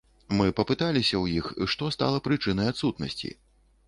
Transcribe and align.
Мы 0.37 0.45
папыталіся 0.59 1.15
ў 1.19 1.25
іх, 1.41 1.49
што 1.73 1.89
стала 1.97 2.21
прычынай 2.29 2.71
адсутнасці. 2.73 3.31